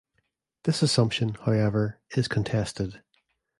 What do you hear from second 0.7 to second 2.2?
assumption, however,